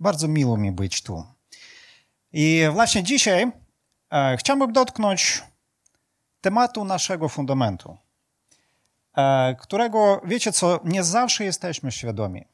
[0.00, 1.24] Bardzo miło mi być tu.
[2.32, 3.52] I właśnie dzisiaj
[4.10, 5.42] e, chciałbym dotknąć
[6.40, 7.96] tematu naszego fundamentu,
[9.16, 12.44] e, którego, wiecie co, nie zawsze jesteśmy świadomi.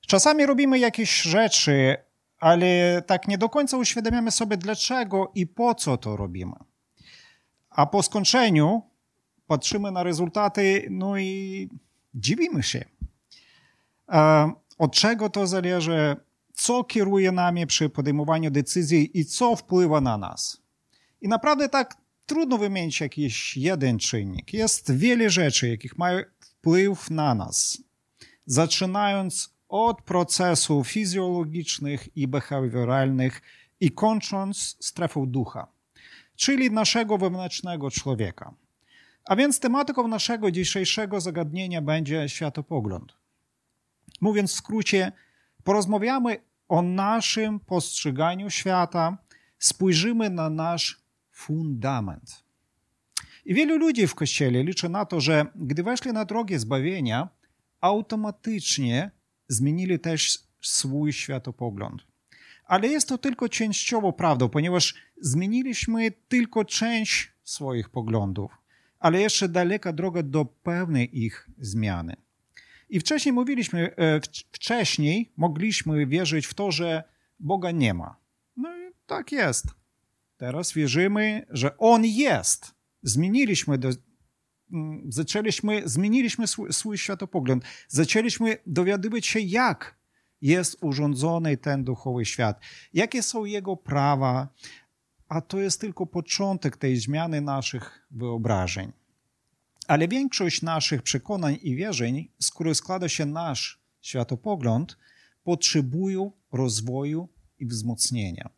[0.00, 1.96] Czasami robimy jakieś rzeczy,
[2.40, 6.56] ale tak nie do końca uświadamiamy sobie, dlaczego i po co to robimy.
[7.70, 8.82] A po skończeniu
[9.46, 11.68] patrzymy na rezultaty, no i
[12.14, 12.84] dziwimy się.
[14.08, 16.16] E, od czego to zależy,
[16.58, 20.62] co kieruje nami przy podejmowaniu decyzji i co wpływa na nas.
[21.20, 21.96] I naprawdę tak
[22.26, 24.54] trudno wymienić jakiś jeden czynnik.
[24.54, 27.82] Jest wiele rzeczy, jakich mają wpływ na nas.
[28.46, 33.42] Zaczynając od procesów fizjologicznych i behawioralnych
[33.80, 35.66] i kończąc strefą ducha,
[36.36, 38.54] czyli naszego wewnętrznego człowieka.
[39.24, 43.12] A więc tematyką naszego dzisiejszego zagadnienia będzie światopogląd.
[44.20, 45.12] Mówiąc w skrócie,
[45.64, 49.18] porozmawiamy o naszym postrzeganiu świata,
[49.58, 52.44] spojrzymy na nasz fundament.
[53.44, 57.28] I wielu ludzi w Kościele liczy na to, że gdy weszli na drogę zbawienia,
[57.80, 59.10] automatycznie
[59.48, 62.02] zmienili też swój światopogląd.
[62.64, 68.52] Ale jest to tylko częściowo prawdą, ponieważ zmieniliśmy tylko część swoich poglądów,
[68.98, 72.16] ale jeszcze daleka droga do pełnej ich zmiany.
[72.88, 74.20] I wcześniej mówiliśmy, e,
[74.52, 77.04] wcześniej mogliśmy wierzyć w to, że
[77.38, 78.16] Boga nie ma.
[78.56, 79.66] No i tak jest.
[80.36, 82.74] Teraz wierzymy, że On jest.
[83.02, 83.88] Zmieniliśmy do,
[84.72, 87.64] mm, zaczęliśmy, zmieniliśmy swój, swój światopogląd.
[87.88, 89.98] Zaczęliśmy dowiadywać się, jak
[90.40, 92.60] jest urządzony ten duchowy świat,
[92.92, 94.48] jakie są jego prawa,
[95.28, 98.92] a to jest tylko początek tej zmiany naszych wyobrażeń.
[99.88, 104.96] Ale większość naszych przekonań i wierzeń, z których składa się nasz światopogląd,
[105.44, 108.50] potrzebują rozwoju i wzmocnienia.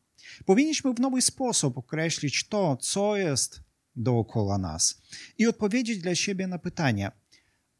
[0.46, 3.62] Powinniśmy w nowy sposób określić to, co jest
[3.96, 5.02] dookoła nas
[5.38, 7.10] i odpowiedzieć dla siebie na pytanie: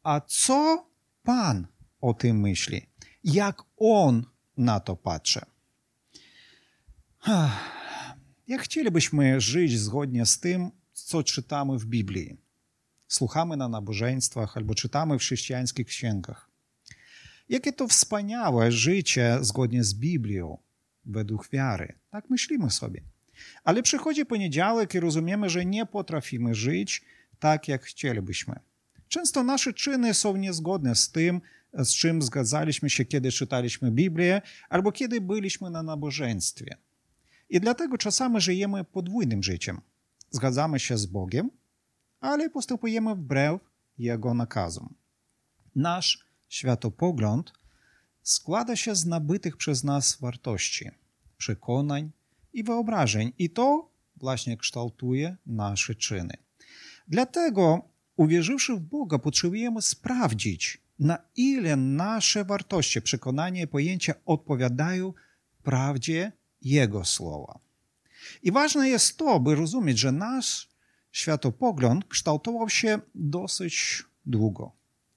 [0.03, 0.87] a co
[1.23, 1.67] Pan
[2.01, 2.85] o tym myśli?
[3.23, 4.25] Jak On
[4.57, 5.41] na to patrzy?
[8.47, 12.37] Jak chcielibyśmy żyć zgodnie z tym, co czytamy w Biblii?
[13.11, 16.49] Słuchamy na nabożeństwach albo czytamy w chrześcijańskich księgach.
[17.49, 20.57] Jakie to wspaniałe życie zgodnie z Biblią,
[21.05, 21.93] według wiary.
[22.09, 23.01] Tak myślimy sobie.
[23.63, 27.01] Ale przychodzi poniedziałek i rozumiemy, że nie potrafimy żyć
[27.39, 28.59] tak, jak chcielibyśmy.
[29.07, 31.41] Często nasze czyny są niezgodne z tym,
[31.73, 36.77] z czym zgadzaliśmy się, kiedy czytaliśmy Biblię, albo kiedy byliśmy na nabożeństwie.
[37.49, 39.81] I dlatego czasami żyjemy podwójnym życiem.
[40.29, 41.49] Zgadzamy się z Bogiem,
[42.21, 43.61] ale postępujemy wbrew
[43.97, 44.93] Jego nakazom.
[45.75, 47.53] Nasz światopogląd
[48.23, 50.89] składa się z nabytych przez nas wartości,
[51.37, 52.11] przekonań
[52.53, 56.33] i wyobrażeń, i to właśnie kształtuje nasze czyny.
[57.07, 57.81] Dlatego,
[58.15, 65.13] uwierzywszy w Boga, potrzebujemy sprawdzić, na ile nasze wartości, przekonania i pojęcia odpowiadają
[65.63, 67.59] prawdzie Jego słowa.
[68.43, 70.70] I ważne jest to, by rozumieć, że nasz
[71.11, 74.71] światopogląd kształtował się dosyć długo.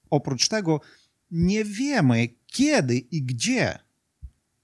[0.09, 0.81] Oprócz tego
[1.31, 3.79] nie wiemy, kiedy i gdzie,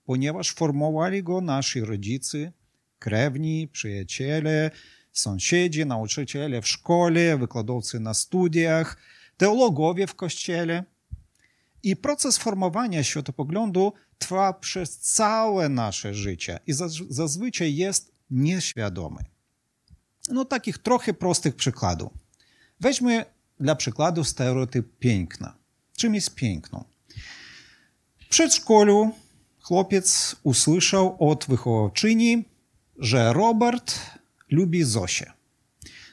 [0.05, 2.51] ponieważ formowali go nasi rodzice,
[2.99, 4.71] krewni, przyjaciele,
[5.11, 8.97] sąsiedzi, nauczyciele w szkole, wykładowcy na studiach,
[9.37, 10.83] teologowie w kościele.
[11.83, 16.73] I proces formowania światopoglądu trwa przez całe nasze życie i
[17.09, 19.23] zazwyczaj jest nieświadomy.
[20.31, 22.11] No takich trochę prostych przykładów.
[22.79, 23.25] Weźmy
[23.59, 25.55] dla przykładu stereotyp piękna.
[25.97, 26.85] Czym jest piękno?
[28.19, 29.11] W przedszkolu
[29.61, 32.45] chłopiec usłyszał od wychowawczyni,
[32.97, 33.99] że Robert
[34.49, 35.31] lubi Zosię.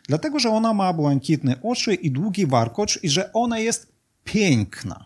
[0.08, 3.92] Dlatego, że ona ma błękitne oczy i długi warkocz i że ona jest
[4.24, 5.04] piękna.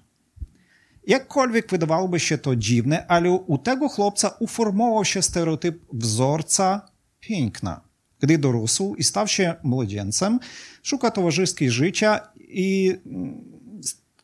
[1.07, 6.89] Jakkolwiek wydawałoby się to dziwne, ale u tego chłopca uformował się stereotyp wzorca
[7.21, 7.81] piękna.
[8.23, 10.39] Gdy dorósł i stał się młodzieńcem,
[10.83, 12.95] szuka towarzyskiej życia i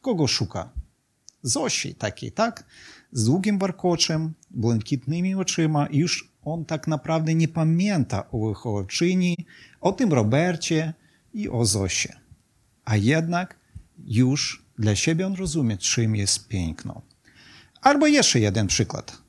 [0.00, 0.72] kogo szuka?
[1.42, 2.64] Zosi takiej, tak?
[3.12, 9.36] Z długim warkoczem, błękitnymi oczyma już on tak naprawdę nie pamięta o wychowawczyni,
[9.80, 10.94] o tym Robercie
[11.34, 12.12] i o Zosie.
[12.84, 13.56] A jednak
[14.06, 17.02] już dla siebie on rozumie, czym jest piękno.
[17.80, 19.22] Albo jeszcze jeden przykład.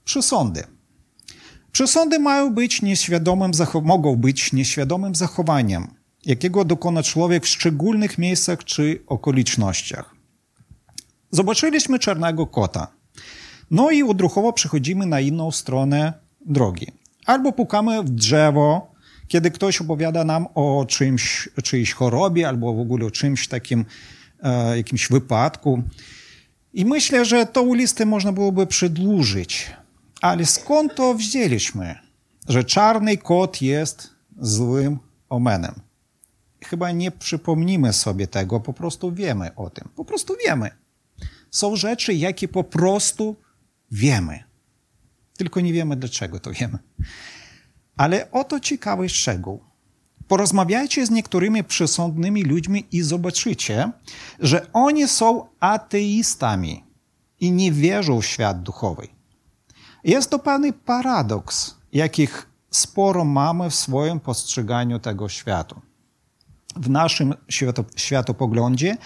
[1.80, 2.10] Przesądy.
[2.10, 3.52] Przesądy mają być nieświadomym,
[3.84, 5.88] mogą być nieświadomym zachowaniem,
[6.26, 10.16] jakiego dokona człowiek w szczególnych miejscach czy okolicznościach.
[11.32, 12.88] Zobaczyliśmy czarnego kota.
[13.72, 16.14] No i odruchowo przechodzimy na inną stronę
[16.46, 16.88] drogi.
[17.26, 18.92] Albo pukamy w drzewo,
[19.28, 23.86] kiedy ktoś opowiada nam o czymś, czyjejś chorobie, albo w ogóle o czymś takim,
[24.44, 25.84] e, jakimś wypadku.
[26.74, 29.79] I myślę, że tą listę można byłoby przedłużyć.
[30.22, 31.96] Ale skąd to wzięliśmy,
[32.48, 35.00] że czarny kot jest złym
[35.30, 35.76] omenem?
[36.64, 39.90] Chyba nie przypomnimy sobie tego, po prostu wiemy o tym.
[39.96, 40.70] Po prostu wiemy.
[41.52, 43.36] Są rzeczy, jakie po prostu
[43.92, 44.44] wiemy.
[45.38, 46.78] Tylko nie wiemy, dlaczego to wiemy.
[47.98, 49.64] Ale oto ciekawy szczegół.
[50.28, 53.92] Porozmawiajcie z niektórymi przesądnymi ludźmi i zobaczycie,
[54.40, 56.84] że oni są ateistami
[57.40, 59.08] i nie wierzą w świat duchowy.
[60.04, 65.76] Jest to pewny paradoks, jakich sporo mamy w swoim postrzeganiu tego świata.
[66.76, 67.34] W naszym
[67.96, 68.98] światopoglądzie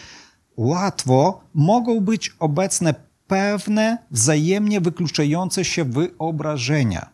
[0.58, 2.94] łatwo mogą być obecne
[3.28, 7.10] pewne wzajemnie wykluczające się wyobrażenia,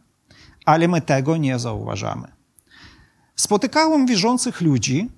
[0.65, 2.27] ale my tego nie zauważamy.
[3.35, 5.09] Spotykałem wierzących ludzi,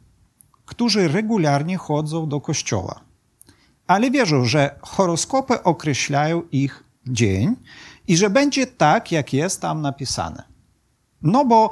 [0.66, 3.02] którzy regularnie chodzą do kościoła,
[3.88, 7.56] ale wierzą, że horoskopy określają ich dzień
[8.12, 10.44] i że będzie tak, jak jest tam napisane.
[11.22, 11.69] No bo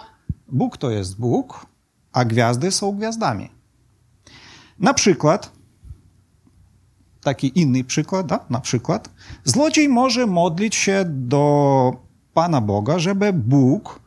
[0.48, 1.66] Bóg to jest Bóg,
[2.12, 3.50] a gwiazdy są gwiazdami.
[4.80, 5.52] Na przykład,
[7.22, 8.46] taki inny przykład, da?
[8.50, 9.10] na przykład,
[9.44, 11.94] złodziej może modlić się do
[12.34, 14.00] Pana Boga, żeby Bóg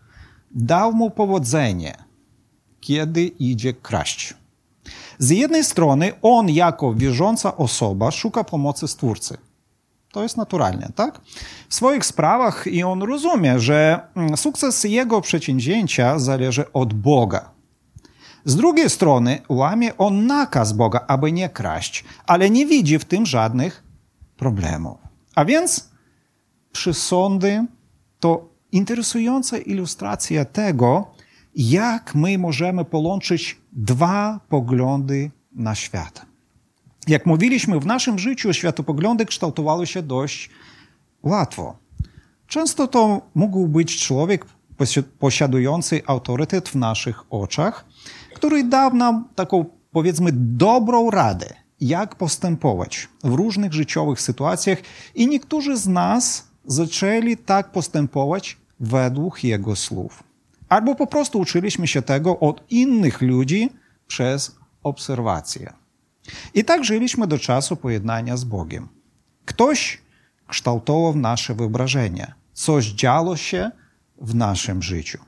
[0.51, 2.05] dał mu powodzenie,
[2.81, 4.35] kiedy idzie kraść.
[5.19, 9.52] Z jednej strony on jako wierząca osoba szuka pomocy Stwórcy.
[10.13, 11.21] To jest naturalne, tak?
[11.69, 14.01] W swoich sprawach i on rozumie, że
[14.37, 17.51] sukces jego przedsięwzięcia zależy od Boga.
[18.45, 23.27] Z drugiej strony łamie on nakaz Boga, aby nie kraść, ale nie widzi w tym
[23.27, 23.85] żadnych
[24.37, 24.99] problemów.
[25.35, 25.89] A więc
[26.73, 27.67] przysądy
[28.21, 31.15] to interesująca ilustracja tego,
[31.55, 36.32] jak my możemy połączyć dwa poglądy na świat.
[37.09, 40.51] Jak mówiliśmy, w naszym życiu światopoglądy kształtowały się dość
[41.23, 41.77] łatwo.
[42.47, 44.47] Często to mógł być człowiek
[45.19, 47.85] posiadający autorytet w naszych oczach,
[48.35, 51.47] który dał nam taką, powiedzmy, dobrą radę,
[51.81, 54.79] jak postępować w różnych życiowych sytuacjach,
[55.15, 60.23] i niektórzy z nas zaczęli tak postępować według jego słów.
[60.69, 63.71] Albo po prostu uczyliśmy się tego od innych ludzi
[64.07, 65.82] przez obserwację.
[66.55, 68.89] I tak żyliśmy do czasu pojednania z Bogiem.
[69.45, 70.03] Ktoś
[70.49, 73.71] kształtował nasze wyobrażenie, coś działo się
[74.19, 75.19] w naszym życiu.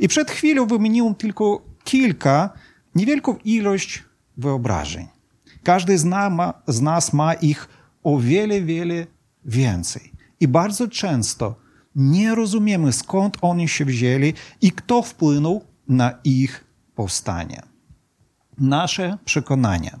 [0.00, 2.50] I przed chwilą wymieniłem tylko kilka,
[2.94, 4.04] niewielką ilość
[4.36, 5.06] wyobrażeń.
[5.62, 7.68] Każdy z, nama, z nas ma ich
[8.02, 9.06] o wiele, wiele
[9.44, 10.12] więcej.
[10.40, 11.54] I bardzo często
[11.94, 16.64] nie rozumiemy, skąd oni się wzięli i kto wpłynął na ich
[16.94, 17.62] powstanie.
[18.58, 19.98] Nasze przekonania,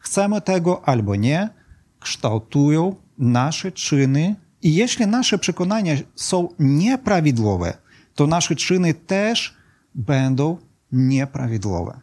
[0.00, 1.48] chcemy tego albo nie,
[2.00, 7.76] kształtują nasze czyny, i jeśli nasze przekonania są nieprawidłowe,
[8.14, 9.56] to nasze czyny też
[9.94, 10.58] będą
[10.92, 12.00] nieprawidłowe.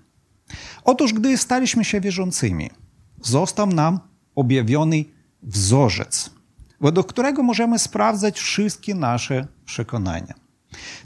[0.84, 2.70] Otóż, gdy staliśmy się wierzącymi,
[3.22, 4.00] został nam
[4.36, 5.06] objawiony
[5.44, 6.30] wzorzec,
[6.82, 10.34] według którego możemy sprawdzać wszystkie nasze przekonania.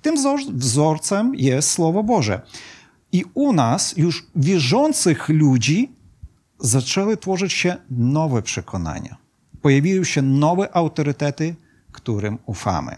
[0.02, 0.15] Tym
[0.56, 2.42] wzorcem jest Słowo Boże.
[3.12, 5.92] I u nas, już wierzących ludzi,
[6.62, 9.18] zaczęły tworzyć się nowe przekonania.
[9.62, 11.56] Pojawiły się nowe autorytety,
[11.91, 12.96] którym ufamy.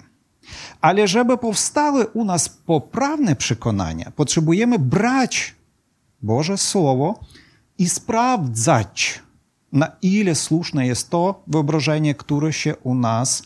[0.82, 5.56] Ale żeby powstały u nas poprawne przekonania, potrzebujemy brać
[6.22, 7.20] Boże Słowo
[7.78, 9.20] i sprawdzać,
[9.72, 13.44] na ile słuszne jest to wyobrażenie, które się u nas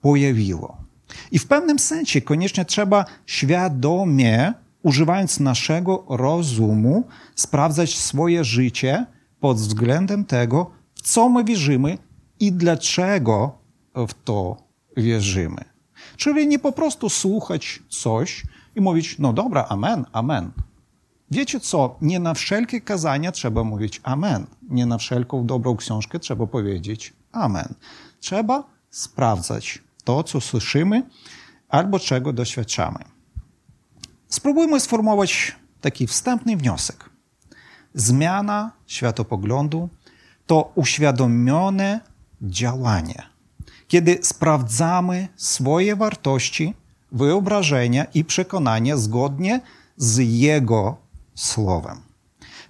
[0.00, 0.76] pojawiło.
[1.30, 7.04] I w pewnym sensie koniecznie trzeba świadomie, używając naszego rozumu,
[7.34, 9.06] sprawdzać swoje życie
[9.46, 11.98] pod względem tego, w co my wierzymy
[12.40, 13.58] i dlaczego
[13.94, 14.56] w to
[14.96, 15.64] wierzymy.
[16.16, 18.42] Czyli nie po prostu słuchać coś
[18.76, 20.50] i mówić, no dobra, amen, amen.
[21.30, 21.96] Wiecie co?
[22.00, 24.46] Nie na wszelkie kazania trzeba mówić amen.
[24.70, 27.74] Nie na wszelką dobrą książkę trzeba powiedzieć amen.
[28.20, 31.02] Trzeba sprawdzać to, co słyszymy
[31.68, 32.98] albo czego doświadczamy.
[34.28, 37.15] Spróbujmy sformułować taki wstępny wniosek.
[37.96, 39.88] Zmiana światopoglądu
[40.46, 42.00] to uświadomione
[42.42, 43.36] działanie
[43.88, 46.74] kiedy sprawdzamy swoje wartości,
[47.12, 49.60] wyobrażenia i przekonania zgodnie
[49.96, 50.96] z Jego
[51.34, 52.00] Słowem.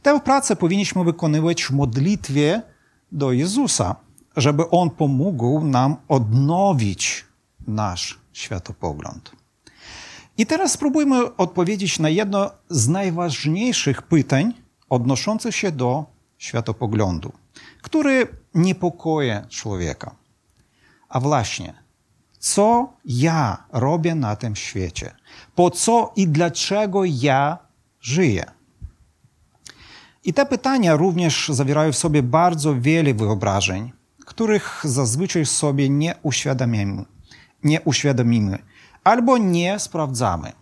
[0.02, 2.62] Tę pracę powinniśmy wykonywać w modlitwie
[3.12, 3.97] do Jezusa,
[4.37, 7.25] żeby On pomógł nam odnowić
[7.66, 9.33] nasz światopogląd.
[10.38, 14.54] I teraz spróbujmy odpowiedzieć na jedno z najważniejszych pytań
[14.88, 16.05] odnoszących się do
[16.38, 17.33] światopoglądu,
[17.83, 20.14] który niepokoi człowieka.
[21.09, 21.75] A właśnie,
[22.38, 25.14] co ja robię na tym świecie?
[25.55, 27.59] Po co i dlaczego ja
[28.00, 28.45] żyję?
[30.25, 33.93] I te pytania również zawierają w sobie bardzo wiele wyobrażeń,
[34.26, 37.05] których zazwyczaj sobie nie uświadomimy,
[37.62, 38.59] nie uświadomimy
[39.05, 40.52] albo nie sprawdzamy.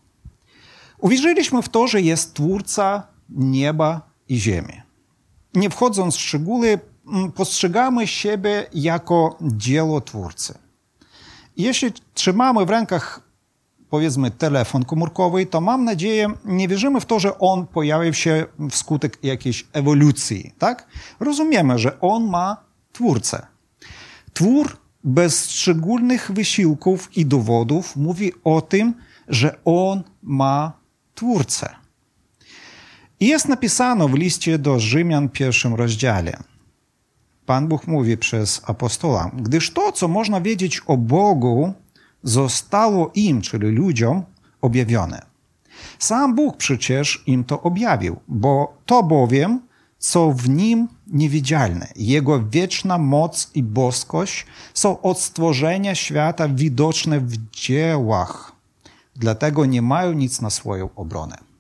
[0.99, 4.83] Uwierzyliśmy w to, że jest Twórca nieba i ziemi.
[5.55, 6.79] Nie wchodząc w szczegóły,
[7.35, 10.55] postrzegamy siebie jako dzieło Twórcy.
[11.57, 13.21] Jeśli trzymamy w rękach,
[13.91, 19.19] powiedzmy, telefon komórkowy, to mam nadzieję, nie wierzymy w to, że on pojawił się wskutek
[19.23, 20.87] jakiejś ewolucji, tak?
[21.21, 22.57] Rozumiemy, że on ma
[22.93, 23.47] twórcę.
[24.33, 28.95] Twór bez szczególnych wysiłków i dowodów mówi o tym,
[29.29, 30.73] że on ma
[31.15, 31.84] twórcę.
[33.21, 36.37] I jest napisano w liście do Rzymian w pierwszym rozdziale.
[37.47, 41.73] Pan Bóg mówi przez apostola, gdyż to, co można wiedzieć o Bogu,
[42.23, 44.23] zostało im, czyli ludziom,
[44.61, 45.23] objawione.
[45.99, 49.61] Sam Bóg przecież im to objawił, bo to bowiem,
[49.99, 57.51] co w nim niewidzialne, jego wieczna moc i boskość są od stworzenia świata widoczne w
[57.51, 58.53] dziełach,
[59.17, 61.54] dlatego nie mają nic na swoją obronę.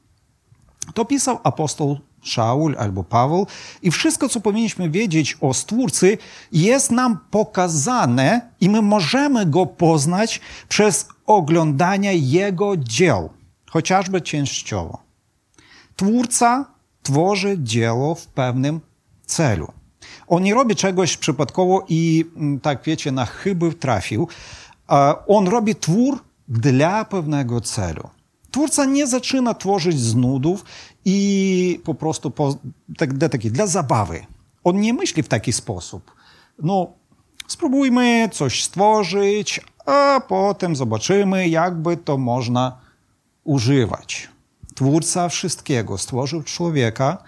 [0.94, 3.46] To pisał apostoł Szaul albo Paweł
[3.82, 6.18] i wszystko, co powinniśmy wiedzieć o Stwórcy,
[6.52, 13.30] jest nam pokazane i my możemy go poznać przez oglądanie jego dzieł,
[13.70, 15.02] chociażby częściowo.
[15.96, 16.64] Twórca
[17.02, 18.80] tworzy dzieło w pewnym
[19.26, 19.72] celu.
[20.28, 22.24] On nie robi czegoś przypadkowo i
[22.62, 24.28] tak wiecie, na chyby trafił.
[25.28, 28.08] On robi twór dla pewnego celu.
[28.54, 30.64] Twórca nie zaczyna tworzyć z nudów
[31.04, 32.54] i po prostu po,
[32.96, 34.26] tak, dla, takiej, dla zabawy.
[34.64, 36.10] On nie myśli w taki sposób.
[36.58, 36.92] No,
[37.46, 42.78] spróbujmy coś stworzyć, a potem zobaczymy, jakby to można
[43.44, 44.28] używać.
[44.74, 47.18] Twórca wszystkiego stworzył człowieka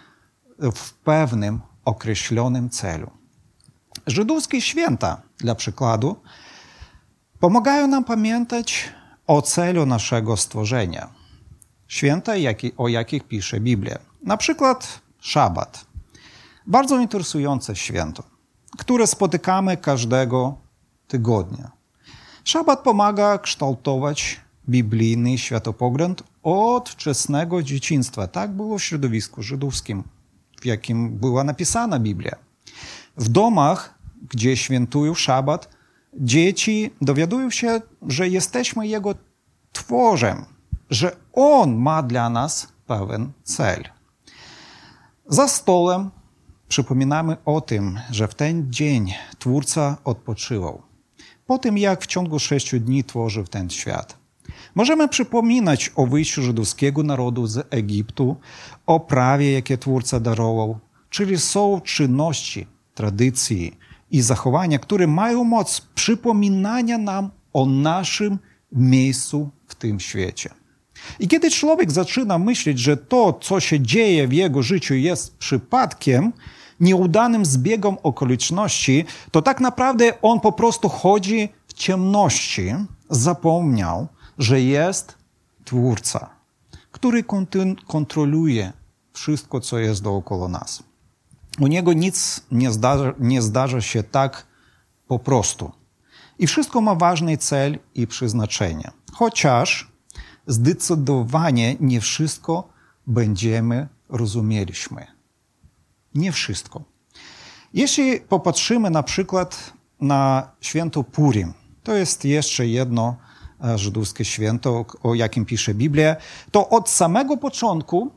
[0.58, 3.10] w pewnym określonym celu.
[4.06, 6.16] Żydowskie święta, dla przykładu,
[7.40, 8.95] pomagają nam pamiętać
[9.26, 11.08] o celu naszego stworzenia.
[11.88, 12.32] Święta,
[12.76, 13.98] o jakich pisze Biblia.
[14.22, 15.86] Na przykład Szabat.
[16.66, 18.22] Bardzo interesujące święto,
[18.78, 20.56] które spotykamy każdego
[21.08, 21.70] tygodnia.
[22.44, 28.26] Szabat pomaga kształtować biblijny światopogląd od wczesnego dzieciństwa.
[28.26, 30.04] Tak było w środowisku żydowskim,
[30.60, 32.36] w jakim była napisana Biblia.
[33.16, 33.98] W domach,
[34.30, 35.75] gdzie świętują szabat,
[36.20, 39.14] dzieci dowiadują się, że jesteśmy Jego
[39.72, 40.44] tworzem,
[40.90, 43.84] że On ma dla nas pewien cel.
[45.26, 46.10] Za stołem
[46.68, 50.82] przypominamy o tym, że w ten dzień Twórca odpoczywał.
[51.46, 54.18] Po tym, jak w ciągu sześciu dni tworzył ten świat.
[54.74, 58.36] Możemy przypominać o wyjściu żydowskiego narodu z Egiptu,
[58.86, 60.78] o prawie, jakie Twórca darował,
[61.10, 63.78] czyli są czynności, tradycji
[64.10, 68.38] i zachowania, które mają moc przypominania nam o naszym
[68.72, 70.50] miejscu w tym świecie.
[71.20, 76.32] I kiedy człowiek zaczyna myśleć, że to, co się dzieje w jego życiu, jest przypadkiem,
[76.80, 82.74] nieudanym zbiegom okoliczności, to tak naprawdę on po prostu chodzi w ciemności,
[83.10, 84.06] zapomniał,
[84.38, 85.14] że jest
[85.64, 86.30] Twórca,
[86.90, 87.24] który
[87.86, 88.72] kontroluje
[89.12, 90.82] wszystko, co jest dookoła nas.
[91.60, 94.46] U niego nic nie zdarza, nie zdarza się tak
[95.08, 95.72] po prostu.
[96.38, 98.90] I wszystko ma ważny cel i przeznaczenie.
[99.12, 99.92] Chociaż
[100.46, 102.68] zdecydowanie nie wszystko
[103.06, 105.06] będziemy rozumieliśmy.
[106.14, 106.82] Nie wszystko.
[107.74, 113.16] Jeśli popatrzymy na przykład na święto Purim, to jest jeszcze jedno
[113.64, 116.16] e, żydowskie święto, o jakim pisze Biblia,
[116.50, 118.10] to od samego początku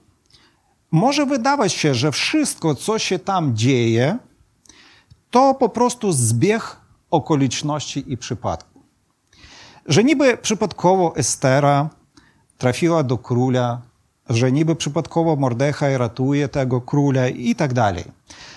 [0.91, 4.17] może wydawać się, że wszystko, co się tam dzieje,
[5.31, 6.77] to po prostu zbieg
[7.12, 8.79] okoliczności i przypadku.
[9.86, 11.89] Że niby przypadkowo Estera
[12.58, 13.81] trafiła do króla,
[14.29, 18.03] że niby przypadkowo Mordechaj ratuje tego króla i tak dalej.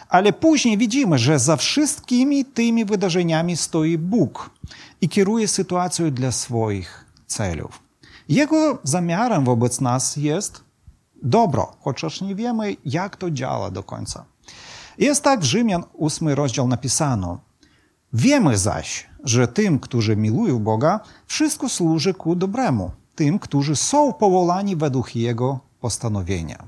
[0.08, 4.50] Ale później widzimy, że za wszystkimi tymi wydarzeniami stoi Bóg
[5.00, 7.82] i kieruje sytuacją dla swoich celów.
[8.28, 10.64] Jego zamiarem wobec nas jest
[11.22, 14.24] dobro, chociaż nie wiemy, jak to działa do końca.
[14.98, 17.38] Jest tak w Rzymian 8 rozdział napisano.
[18.12, 24.76] Wiemy zaś, że tym, którzy milują Boga, wszystko służy ku dobremu, tym, którzy są powołani
[24.76, 26.64] według Jego postanowienia.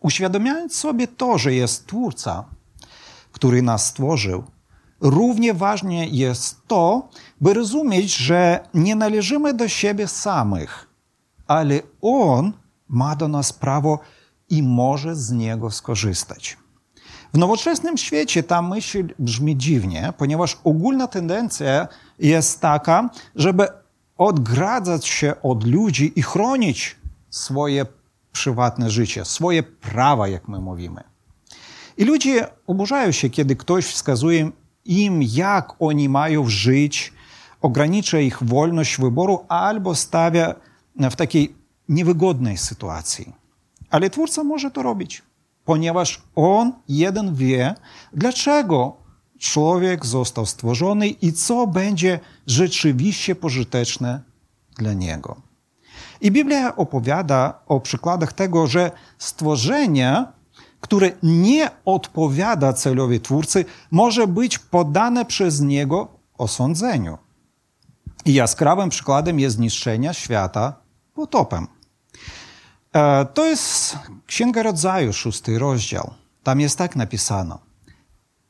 [0.00, 2.44] Uświadamiając sobie to, że jest Twórca,
[3.32, 4.44] który nas stworzył,
[5.00, 7.08] równie ważne jest to,
[7.40, 10.88] by rozumieć, że nie należymy do siebie samych,
[11.46, 12.52] ale On
[12.92, 13.98] ma do nas prawo
[14.50, 16.56] i może z niego skorzystać.
[17.34, 23.68] W nowoczesnym świecie ta myśl brzmi dziwnie, ponieważ ogólna tendencja jest taka, żeby
[24.18, 26.96] odgradzać się od ludzi i chronić
[27.30, 27.86] swoje
[28.32, 31.04] prywatne życie, swoje prawa, jak my mówimy.
[31.96, 34.50] I ludzie oburzają się, kiedy ktoś wskazuje
[34.84, 37.12] im, jak oni mają żyć,
[37.60, 40.54] ogranicza ich wolność wyboru albo stawia
[40.96, 41.61] w takiej
[41.92, 43.32] niewygodnej sytuacji.
[43.90, 45.22] Ale Twórca może to robić,
[45.64, 47.74] ponieważ On jeden wie,
[48.12, 48.96] dlaczego
[49.38, 54.20] człowiek został stworzony i co będzie rzeczywiście pożyteczne
[54.78, 55.36] dla niego.
[56.20, 60.24] I Biblia opowiada o przykładach tego, że stworzenie,
[60.80, 66.08] które nie odpowiada celowi Twórcy, może być poddane przez Niego
[66.38, 67.18] osądzeniu.
[68.24, 70.74] I jaskrawym przykładem jest zniszczenie świata
[71.14, 71.66] potopem.
[72.92, 76.14] E, to jest Księga Rodzaju, szósty rozdział.
[76.42, 77.58] Tam jest tak napisano.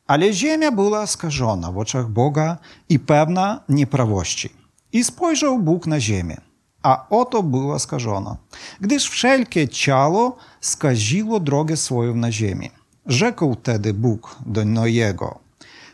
[0.07, 4.50] Ale ziemia była skażona w oczach Boga i pewna nieprawości.
[4.92, 6.40] I spojrzał Bóg na ziemię,
[6.83, 8.37] a oto była skażona,
[8.81, 12.71] gdyż wszelkie ciało skaziło drogę swoją na ziemi.
[13.07, 15.38] Rzekł tedy Bóg do Nojego,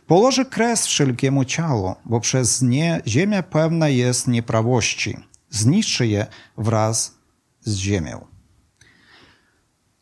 [0.07, 5.17] położy kres wszelkiemu ciału, bo przez nie ziemia pewna jest nieprawości.
[5.51, 6.27] Zniszczy je
[6.59, 7.18] wraz
[7.61, 8.27] z ziemią.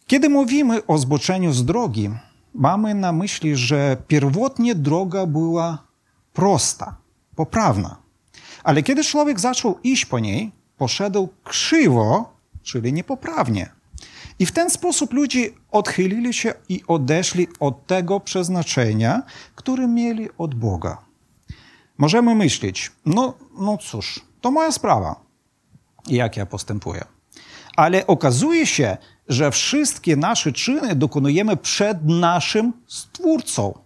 [0.07, 2.11] Kiedy mówimy o zboczeniu z drogi,
[2.55, 5.87] mamy na myśli, że pierwotnie droga była
[6.33, 6.97] prosta,
[7.37, 7.97] poprawna.
[8.65, 12.33] Ale kiedy człowiek zaczął iść po niej, poszedł krzywo,
[12.63, 13.71] czyli niepoprawnie.
[14.39, 19.23] I w ten sposób ludzie odchylili się i odeszli od tego przeznaczenia,
[19.55, 20.99] które mieli od Boga.
[21.99, 25.21] Możemy myśleć, no, no cóż, to moja sprawa,
[26.07, 27.16] jak ja postępuję.
[27.77, 28.97] Ale okazuje się,
[29.29, 33.79] że wszystkie nasze czyny dokonujemy przed naszym Stwórcą.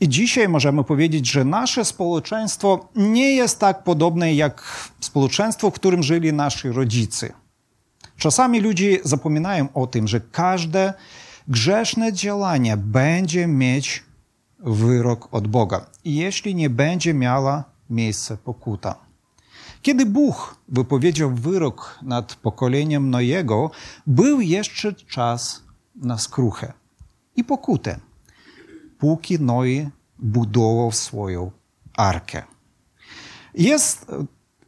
[0.00, 4.62] I dzisiaj możemy powiedzieć, że nasze społeczeństwo nie jest tak podobne jak
[5.00, 7.32] społeczeństwo, w którym żyli nasi rodzice.
[8.16, 10.94] Czasami ludzie zapominają o tym, że każde
[11.48, 14.02] grzeszne działanie będzie mieć
[14.58, 19.07] wyrok od Boga, jeśli nie będzie miała miejsca pokuta.
[19.88, 23.70] Kiedy Bóg wypowiedział wyrok nad pokoleniem Nojego,
[24.06, 25.62] był jeszcze czas
[25.96, 26.72] na skruchę
[27.36, 28.00] i pokutę,
[28.98, 31.50] póki Noe budował swoją
[31.96, 32.42] arkę.
[33.54, 34.06] Jest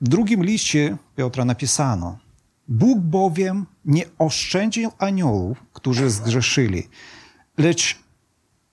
[0.01, 2.19] w drugim liście Piotra napisano,
[2.69, 6.89] Bóg bowiem nie oszczędził aniołów, którzy zgrzeszyli,
[7.59, 7.99] lecz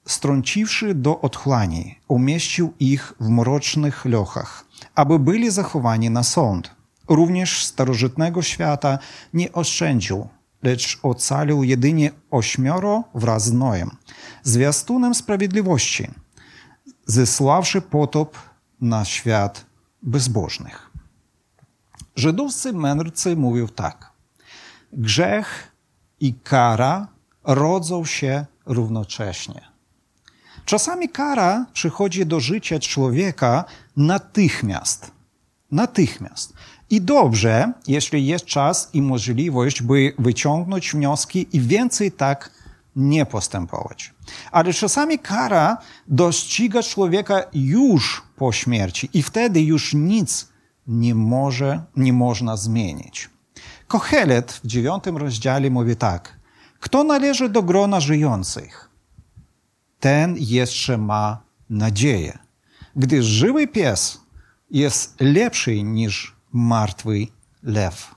[0.05, 6.75] strąciwszy do otchłani, umieścił ich w mrocznych lochach, aby byli zachowani na sąd.
[7.07, 8.99] Również starożytnego świata
[9.33, 10.27] nie oszczędził,
[10.63, 13.91] lecz ocalił jedynie ośmioro wraz z Noem,
[14.43, 16.07] zwiastunem sprawiedliwości,
[17.05, 18.37] zesławszy potop
[18.81, 19.65] na świat
[20.01, 20.91] bezbożnych.
[22.15, 24.11] Żydowscy mędrcy mówią tak.
[24.93, 25.71] Grzech
[26.19, 27.07] i kara
[27.43, 29.61] rodzą się równocześnie.
[30.65, 33.65] Czasami kara przychodzi do życia człowieka
[33.97, 35.11] natychmiast.
[35.71, 36.53] Natychmiast.
[36.89, 42.51] I dobrze, jeśli jest czas i możliwość, by wyciągnąć wnioski i więcej tak
[42.95, 44.13] nie postępować.
[44.51, 50.47] Ale czasami kara dościga człowieka już po śmierci i wtedy już nic
[50.87, 53.29] nie, może, nie można zmienić.
[53.87, 56.39] Kohelet w dziewiątym rozdziale mówi tak.
[56.79, 58.89] Kto należy do grona żyjących?
[59.99, 62.39] Ten jeszcze ma nadzieję,
[62.97, 64.21] gdyż żywy pies
[64.71, 67.27] jest lepszy niż martwy
[67.63, 68.15] lew.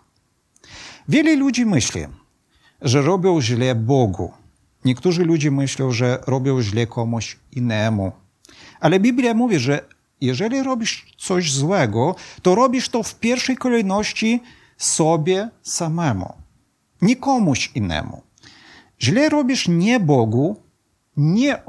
[1.08, 2.06] Wiele ludzi myśli,
[2.82, 4.32] że robią źle Bogu.
[4.84, 8.12] Niektórzy ludzie myślą, że robią źle komuś innemu.
[8.80, 9.84] Ale Biblia mówi, że
[10.20, 14.42] jeżeli robisz coś złego, to robisz to w pierwszej kolejności
[14.76, 16.32] sobie samemu,
[17.02, 18.22] nie komuś innemu.
[19.00, 20.62] Źle robisz nie Bogu,
[21.16, 21.62] nie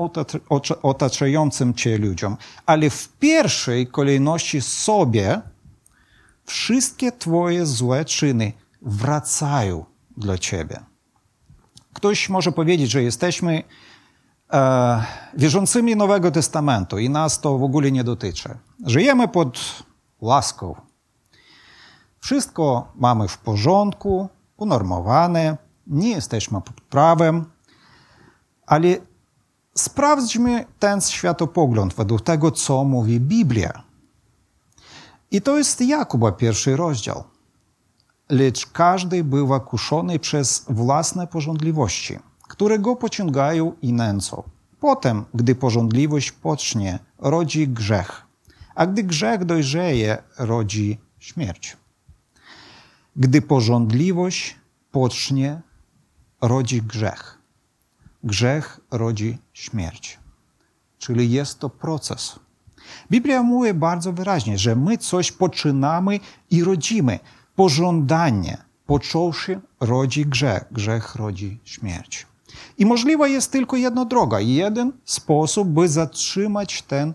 [0.81, 5.41] otaczającym cię ludziom, ale w pierwszej kolejności sobie
[6.45, 9.85] wszystkie twoje złe czyny wracają
[10.17, 10.79] dla ciebie.
[11.93, 13.63] Ktoś może powiedzieć, że jesteśmy
[14.53, 15.03] e,
[15.37, 18.57] wierzącymi Nowego Testamentu i nas to w ogóle nie dotyczy.
[18.85, 19.83] Żyjemy pod
[20.21, 20.75] łaską.
[22.19, 27.45] Wszystko mamy w porządku, unormowane, nie jesteśmy pod prawem,
[28.65, 28.87] ale
[29.75, 33.83] sprawdźmy ten światopogląd według tego, co mówi Biblia.
[35.31, 37.23] I to jest Jakuba pierwszy rozdział.
[38.29, 44.43] Lecz każdy bywa kuszony przez własne pożądliwości, które go pociągają i nęcą.
[44.79, 48.21] Potem, gdy pożądliwość pocznie, rodzi grzech,
[48.75, 51.77] a gdy grzech dojrzeje, rodzi śmierć.
[53.15, 54.55] Gdy pożądliwość
[54.91, 55.61] pocznie,
[56.41, 57.40] rodzi grzech.
[58.23, 60.19] Grzech rodzi śmierć.
[60.97, 62.39] Czyli jest to proces.
[63.11, 67.19] Biblia mówi bardzo wyraźnie, że my coś poczynamy i rodzimy.
[67.55, 70.63] Pożądanie, począwszy, rodzi grzech.
[70.71, 72.27] Grzech rodzi śmierć.
[72.77, 77.13] I możliwa jest tylko jedna droga, jeden sposób, by zatrzymać ten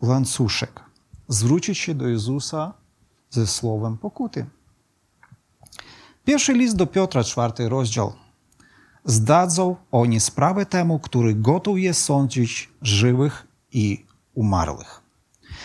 [0.00, 0.80] łańcuszek.
[1.28, 2.74] Zwrócić się do Jezusa
[3.30, 4.46] ze słowem pokuty.
[6.24, 8.12] Pierwszy list do Piotra, czwarty rozdział.
[9.06, 15.02] Zdadzą oni sprawę temu, który gotów jest sądzić żywych i umarłych.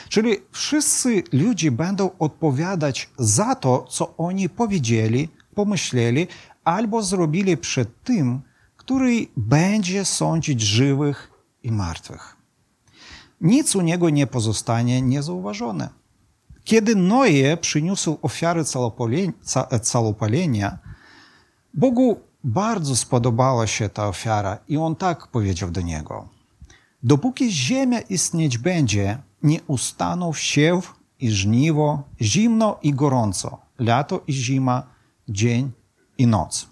[0.10, 6.28] Czyli wszyscy ludzie będą odpowiadać za to, co oni powiedzieli, pomyśleli
[6.64, 8.42] albo zrobili przed tym,
[8.78, 11.32] który będzie sądzić żywych
[11.64, 12.38] i martwych.
[13.42, 15.90] Nic u niego nie pozostanie niezauważone.
[16.64, 18.64] Kiedy Noe przyniósł ofiary
[19.82, 20.80] całopalenia,
[21.74, 26.30] Bogu bardzo spodobała się ta ofiara i on tak powiedział do niego.
[27.04, 34.84] Dopóki ziemia istnieć będzie, nie ustaną siew i żniwo, zimno i gorąco, lato i zima,
[35.30, 35.72] dzień
[36.18, 36.68] i noc.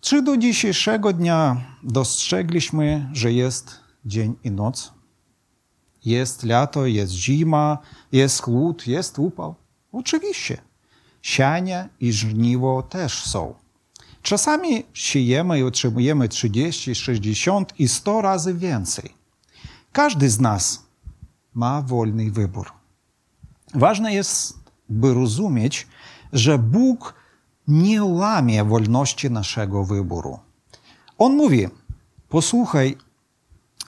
[0.00, 4.92] Czy do dzisiejszego dnia dostrzegliśmy, że jest dzień i noc?
[6.04, 7.78] Jest lato, jest zima,
[8.12, 9.54] jest chłód, jest upał?
[9.92, 10.71] Oczywiście.
[11.22, 13.54] Siania i żniwo też są.
[14.22, 19.14] Czasami siejemy i otrzymujemy 30, 60 i 100 razy więcej.
[19.92, 20.82] Każdy z nas
[21.54, 22.72] ma wolny wybór.
[23.74, 24.58] Ważne jest,
[24.88, 25.86] by rozumieć,
[26.32, 27.14] że Bóg
[27.68, 30.38] nie łamie wolności naszego wyboru.
[31.18, 31.68] On mówi:
[32.28, 32.96] Posłuchaj,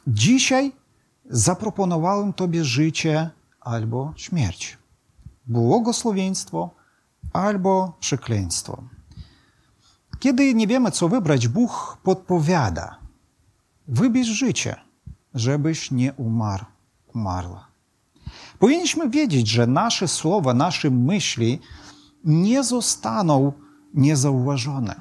[0.06, 0.72] dzisiaj
[1.30, 4.78] zaproponowałem Tobie życie albo śmierć,
[5.46, 6.70] błogosławieństwo
[7.32, 8.82] albo przekleństwo.
[10.18, 12.98] Kiedy nie wiemy, co wybrać, Bóg podpowiada:
[13.88, 14.76] wybierz życie,
[15.34, 16.64] żebyś nie umarł,
[17.14, 17.66] umarła.
[18.58, 21.60] Powinniśmy wiedzieć, że nasze słowa, nasze myśli
[22.24, 23.52] nie zostaną
[23.94, 25.00] niezauważone.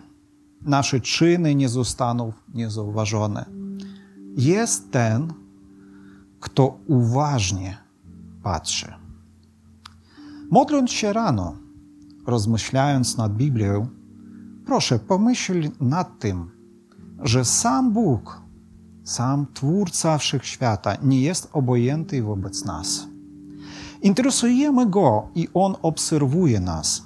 [0.61, 3.45] Nasze czyny nie zostaną niezauważone.
[4.37, 5.33] Jest ten,
[6.39, 7.77] kto uważnie
[8.43, 8.93] patrzy.
[10.51, 11.55] Modląc się rano,
[12.25, 13.87] rozmyślając nad Biblią,
[14.65, 16.51] proszę pomyśl nad tym,
[17.23, 18.41] że sam Bóg,
[19.03, 23.07] sam Twórca Wszechświata nie jest obojętny wobec nas.
[24.01, 27.03] Interesujemy Go i On obserwuje nas.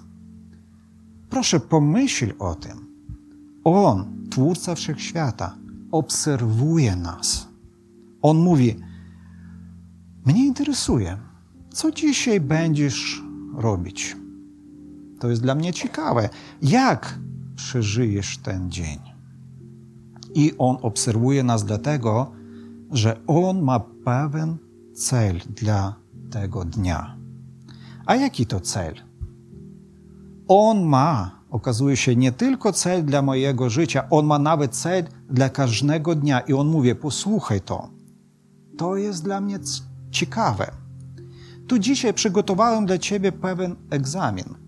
[1.29, 2.87] Proszę pomyśl o tym.
[3.63, 5.57] On, Twórca Wszechświata,
[5.91, 7.47] obserwuje nas.
[8.21, 8.75] On mówi,
[10.25, 11.17] mnie interesuje,
[11.73, 13.23] co dzisiaj będziesz
[13.55, 14.17] robić.
[15.19, 16.29] To jest dla mnie ciekawe.
[16.61, 17.19] Jak
[17.55, 18.99] przeżyjesz ten dzień?
[20.35, 22.31] I On obserwuje nas dlatego,
[22.91, 24.57] że On ma pewien
[24.93, 25.95] cel dla
[26.31, 27.17] tego dnia.
[28.05, 28.93] A jaki to cel?
[30.47, 35.49] On ma, okazuje się, nie tylko cel dla mojego życia, on ma nawet cel dla
[35.49, 36.39] każdego dnia.
[36.39, 37.89] I on mówi: Posłuchaj to.
[38.77, 39.59] To jest dla mnie
[40.11, 40.71] ciekawe.
[41.67, 44.66] Tu dzisiaj przygotowałem dla ciebie pewien egzamin.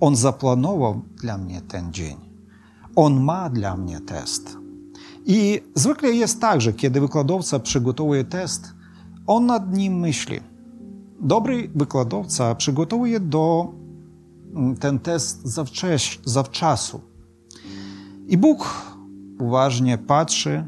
[0.00, 2.16] On zaplanował dla mnie ten dzień.
[2.96, 4.56] On ma dla mnie test.
[5.26, 8.74] I zwykle jest tak, że kiedy wykładowca przygotowuje test,
[9.26, 10.40] on nad nim myśli.
[11.20, 13.72] Dobry wykładowca przygotowuje do
[14.54, 17.00] mm, ten test zawcześ, zawczasu.
[18.28, 18.84] I Bóg
[19.40, 20.66] uważnie patrzy,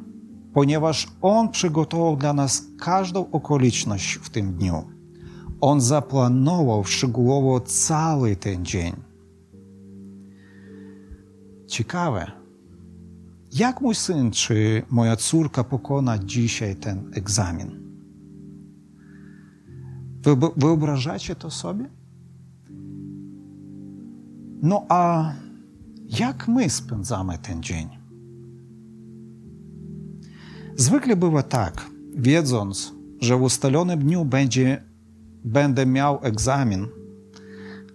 [0.55, 4.85] ponieważ On przygotował dla nas każdą okoliczność w tym dniu.
[5.61, 9.10] On zaplanował szczegółowo cały ten dzień.
[11.71, 12.33] Ciekawe,
[13.53, 17.81] jak mój syn czy moja córka pokona dzisiaj ten egzamin?
[20.57, 21.89] Wyobrażacie to sobie?
[24.63, 25.33] No a
[26.19, 27.89] jak my spędzamy ten dzień?
[30.77, 34.85] Zwykle bywa tak, wiedząc, że w ustalonym dniu będzie,
[35.45, 36.87] będę miał egzamin,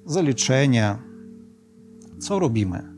[0.05, 0.99] zaliczenia,
[2.19, 2.94] co robimy?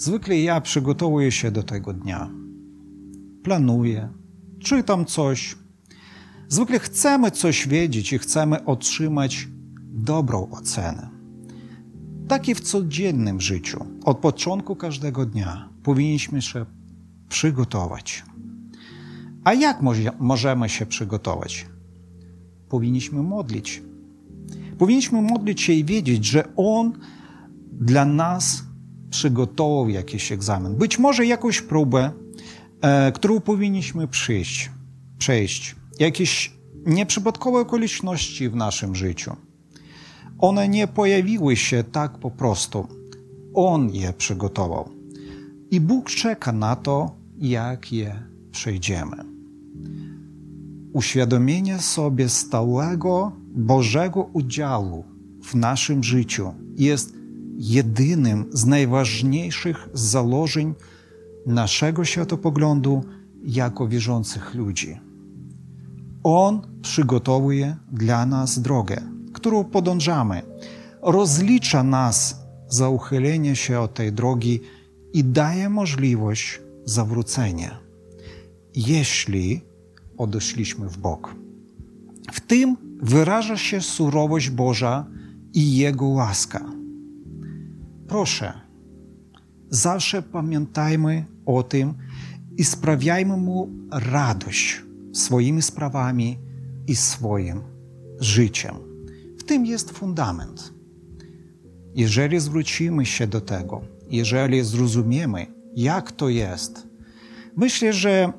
[0.00, 2.30] Zwykle ja przygotowuję się do tego dnia.
[3.42, 4.08] Planuję,
[4.58, 5.56] czytam coś.
[6.48, 9.48] Zwykle chcemy coś wiedzieć i chcemy otrzymać
[9.82, 11.10] dobrą ocenę.
[12.28, 13.86] Tak i w codziennym życiu.
[14.04, 16.66] Od początku każdego dnia powinniśmy się
[17.28, 18.24] przygotować.
[19.44, 19.78] A jak
[20.18, 21.66] możemy się przygotować?
[22.68, 23.82] Powinniśmy modlić.
[24.78, 26.92] Powinniśmy modlić się i wiedzieć, że On
[27.72, 28.69] dla nas
[29.10, 30.74] przygotował jakiś egzamin.
[30.74, 32.12] Być może jakąś próbę,
[32.80, 34.70] e, którą powinniśmy przyjść,
[35.18, 35.76] przejść.
[35.98, 36.52] Jakieś
[36.86, 39.36] nieprzypadkowe okoliczności w naszym życiu.
[40.38, 42.88] One nie pojawiły się tak po prostu.
[43.54, 44.88] On je przygotował.
[45.70, 49.16] I Bóg czeka na to, jak je przejdziemy.
[50.92, 55.04] Uświadomienie sobie stałego Bożego udziału
[55.42, 57.19] w naszym życiu jest
[57.60, 60.74] jedynym z najważniejszych założeń
[61.46, 63.04] naszego światopoglądu
[63.44, 65.00] jako wierzących ludzi.
[66.22, 70.42] On przygotowuje dla nas drogę, którą podążamy,
[71.02, 72.36] rozlicza nas
[72.68, 74.60] za uchylenie się od tej drogi
[75.12, 77.78] i daje możliwość zawrócenia,
[78.74, 79.60] jeśli
[80.18, 81.34] odeszliśmy w bok.
[82.32, 85.06] W tym wyraża się surowość Boża
[85.54, 86.79] i Jego łaska.
[88.10, 88.52] Proszę,
[89.68, 91.94] zawsze pamiętajmy o tym
[92.56, 96.38] i sprawiajmy Mu radość swoimi sprawami
[96.86, 97.60] i swoim
[98.20, 98.74] życiem.
[99.38, 100.74] W tym jest fundament.
[101.94, 105.46] Jeżeli zwrócimy się do tego, jeżeli zrozumiemy,
[105.76, 106.88] jak to jest,
[107.56, 108.32] myślę, że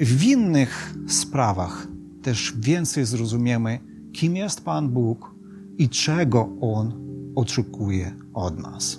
[0.00, 1.88] w innych sprawach
[2.22, 3.78] też więcej zrozumiemy,
[4.12, 5.34] kim jest Pan Bóg
[5.78, 7.09] i czego On
[7.40, 8.98] oczekuje od nas.